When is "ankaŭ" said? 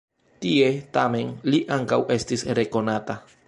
1.77-2.03